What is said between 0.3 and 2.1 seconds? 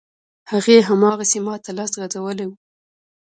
هغې، هماغسې ماته لاس